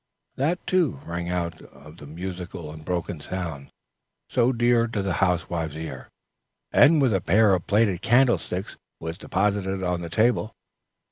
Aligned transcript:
That, 0.35 0.65
too, 0.65 0.99
rang 1.05 1.29
out 1.29 1.57
the 1.97 2.07
musical, 2.07 2.71
unbroken 2.71 3.19
sound, 3.19 3.69
so 4.27 4.51
dear 4.51 4.87
to 4.87 5.03
the 5.03 5.13
housewife's 5.21 5.75
ear, 5.75 6.09
and, 6.71 6.99
with 6.99 7.13
a 7.13 7.21
pair 7.21 7.53
of 7.53 7.67
plated 7.67 8.01
candlesticks, 8.01 8.77
was 8.99 9.19
deposited 9.19 9.83
on 9.83 10.01
the 10.01 10.09
table. 10.09 10.55